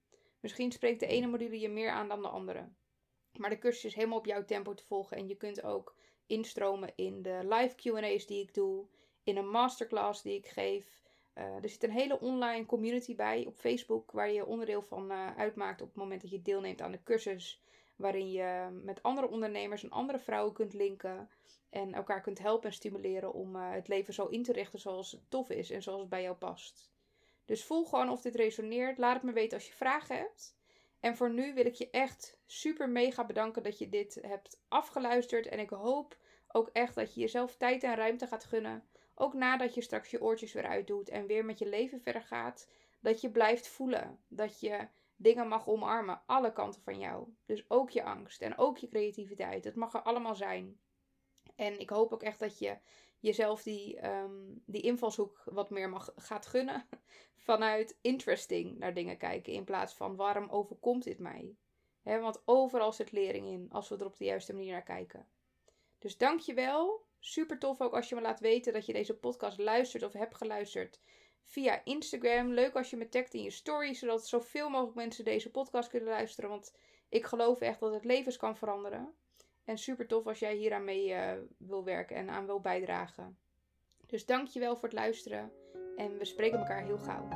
[0.45, 2.69] Misschien spreekt de ene module je meer aan dan de andere.
[3.37, 6.91] Maar de cursus is helemaal op jouw tempo te volgen en je kunt ook instromen
[6.95, 8.85] in de live QA's die ik doe,
[9.23, 11.01] in een masterclass die ik geef.
[11.35, 15.37] Uh, er zit een hele online community bij op Facebook waar je onderdeel van uh,
[15.37, 17.61] uitmaakt op het moment dat je deelneemt aan de cursus.
[17.95, 21.29] Waarin je met andere ondernemers en andere vrouwen kunt linken
[21.69, 25.11] en elkaar kunt helpen en stimuleren om uh, het leven zo in te richten zoals
[25.11, 26.94] het tof is en zoals het bij jou past.
[27.45, 28.97] Dus voel gewoon of dit resoneert.
[28.97, 30.57] Laat het me weten als je vragen hebt.
[30.99, 35.47] En voor nu wil ik je echt super mega bedanken dat je dit hebt afgeluisterd.
[35.47, 38.87] En ik hoop ook echt dat je jezelf tijd en ruimte gaat gunnen.
[39.15, 42.69] Ook nadat je straks je oortjes weer uitdoet en weer met je leven verder gaat.
[42.99, 44.19] Dat je blijft voelen.
[44.27, 46.21] Dat je dingen mag omarmen.
[46.25, 47.27] Alle kanten van jou.
[47.45, 49.63] Dus ook je angst en ook je creativiteit.
[49.63, 50.79] Het mag er allemaal zijn.
[51.55, 52.77] En ik hoop ook echt dat je
[53.25, 56.87] jezelf die, um, die invalshoek wat meer mag, gaat gunnen.
[57.47, 59.53] Vanuit interesting naar dingen kijken.
[59.53, 61.55] In plaats van waarom overkomt dit mij?
[62.01, 65.27] He, want overal zit lering in als we er op de juiste manier naar kijken.
[65.99, 67.03] Dus dankjewel.
[67.19, 70.35] Super tof ook als je me laat weten dat je deze podcast luistert of hebt
[70.35, 70.99] geluisterd
[71.43, 72.51] via Instagram.
[72.51, 76.09] Leuk als je me tagt in je stories, zodat zoveel mogelijk mensen deze podcast kunnen
[76.09, 76.49] luisteren.
[76.49, 76.75] Want
[77.09, 79.15] ik geloof echt dat het levens kan veranderen.
[79.65, 83.37] En super tof als jij hier aan mee uh, wil werken en aan wil bijdragen.
[84.05, 85.51] Dus dank je wel voor het luisteren.
[85.95, 87.27] En we spreken elkaar heel gauw.